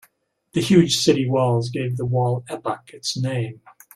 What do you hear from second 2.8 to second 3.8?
its name.